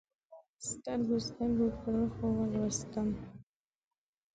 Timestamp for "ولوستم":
2.37-3.09